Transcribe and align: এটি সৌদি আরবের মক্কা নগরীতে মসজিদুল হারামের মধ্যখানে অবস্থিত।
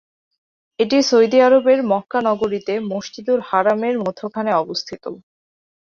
এটি 0.79 0.97
সৌদি 1.09 1.37
আরবের 1.41 1.79
মক্কা 1.91 2.19
নগরীতে 2.29 2.73
মসজিদুল 2.91 3.39
হারামের 3.49 3.95
মধ্যখানে 4.05 4.51
অবস্থিত। 4.55 5.03